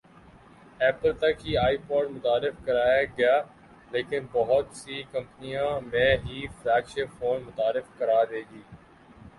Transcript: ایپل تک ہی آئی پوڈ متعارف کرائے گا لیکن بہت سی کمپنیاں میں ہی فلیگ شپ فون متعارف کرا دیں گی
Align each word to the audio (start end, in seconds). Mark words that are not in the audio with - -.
ایپل 0.79 1.11
تک 1.19 1.45
ہی 1.45 1.55
آئی 1.57 1.77
پوڈ 1.87 2.09
متعارف 2.11 2.55
کرائے 2.65 3.05
گا 3.19 3.35
لیکن 3.91 4.25
بہت 4.31 4.75
سی 4.75 5.01
کمپنیاں 5.11 5.69
میں 5.91 6.11
ہی 6.25 6.45
فلیگ 6.57 6.89
شپ 6.89 7.17
فون 7.19 7.41
متعارف 7.45 7.97
کرا 7.99 8.23
دیں 8.31 8.43
گی 8.51 8.61